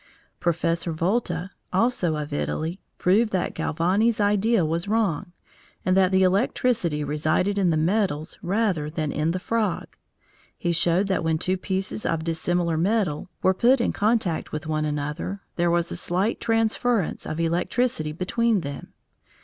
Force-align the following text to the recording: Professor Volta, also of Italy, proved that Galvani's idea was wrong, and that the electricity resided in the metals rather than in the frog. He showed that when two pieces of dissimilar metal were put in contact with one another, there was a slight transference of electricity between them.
Professor 0.39 0.91
Volta, 0.91 1.51
also 1.71 2.15
of 2.15 2.33
Italy, 2.33 2.81
proved 2.97 3.31
that 3.31 3.53
Galvani's 3.53 4.19
idea 4.19 4.65
was 4.65 4.87
wrong, 4.87 5.31
and 5.85 5.95
that 5.95 6.11
the 6.11 6.23
electricity 6.23 7.03
resided 7.03 7.55
in 7.59 7.69
the 7.69 7.77
metals 7.77 8.39
rather 8.41 8.89
than 8.89 9.11
in 9.11 9.29
the 9.29 9.37
frog. 9.37 9.85
He 10.57 10.71
showed 10.71 11.05
that 11.05 11.23
when 11.23 11.37
two 11.37 11.55
pieces 11.55 12.03
of 12.03 12.23
dissimilar 12.23 12.77
metal 12.79 13.29
were 13.43 13.53
put 13.53 13.79
in 13.79 13.93
contact 13.93 14.51
with 14.51 14.65
one 14.65 14.85
another, 14.85 15.41
there 15.55 15.69
was 15.69 15.91
a 15.91 15.95
slight 15.95 16.39
transference 16.39 17.27
of 17.27 17.39
electricity 17.39 18.11
between 18.11 18.61
them. 18.61 18.93